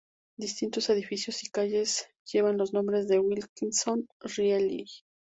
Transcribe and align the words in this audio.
Distintos 0.35 0.89
edificios 0.89 1.43
y 1.43 1.51
calles 1.51 2.07
llevan 2.25 2.57
los 2.57 2.73
nombres 2.73 3.07
de 3.07 3.19
Wilkinson 3.19 4.07
y 4.09 4.27
Riley. 4.29 4.87